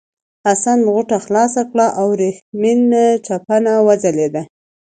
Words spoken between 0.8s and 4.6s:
غوټه خلاصه کړه او ورېښمین چپنه وځلېده.